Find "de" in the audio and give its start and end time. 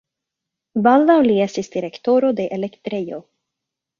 2.41-2.47